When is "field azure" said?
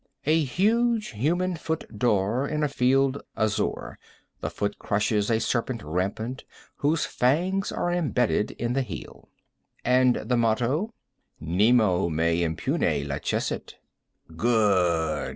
2.67-3.99